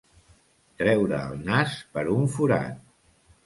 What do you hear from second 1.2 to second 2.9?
el nas per un forat.